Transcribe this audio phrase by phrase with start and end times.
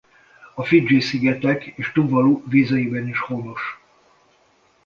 [0.55, 3.79] A Fidzsi-szigetek és Tuvalu vizeiben is honos.